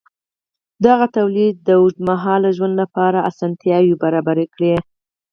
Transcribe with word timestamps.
دغه 0.85 1.05
تولید 1.17 1.55
د 1.67 1.69
اوږدمهاله 1.81 2.49
ژوند 2.57 2.75
لپاره 2.81 3.25
اسانتیاوې 3.29 3.93
برابرې 4.03 4.45
کړې. 4.55 4.73